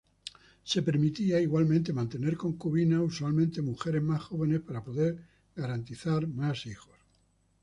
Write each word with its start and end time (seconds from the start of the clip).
Se 0.63 0.81
permitía 0.81 1.39
igualmente 1.39 1.93
mantener 1.93 2.35
concubinas, 2.35 3.01
usualmente 3.01 3.61
mujeres 3.61 4.01
más 4.01 4.23
jóvenes 4.23 4.61
para 4.61 4.83
poder 4.83 5.23
garantizar 5.55 6.25
más 6.27 6.65
hijos. 6.65 6.95